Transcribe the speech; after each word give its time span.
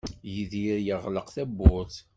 Yidir 0.31 0.77
yeɣleq 0.87 1.27
tawwurt. 1.35 1.95